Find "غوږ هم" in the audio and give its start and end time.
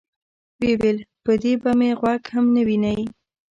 1.99-2.45